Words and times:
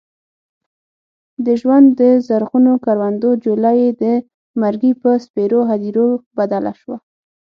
د 1.45 1.47
ژوند 1.61 1.87
د 1.99 2.01
زرغونو 2.27 2.73
کروندو 2.85 3.29
جوله 3.45 3.71
یې 3.81 3.89
د 4.01 4.03
مرګي 4.61 4.93
په 5.01 5.09
سپېرو 5.25 5.59
هديرو 5.71 6.07
بدله 6.37 6.71
شوه. 6.79 6.97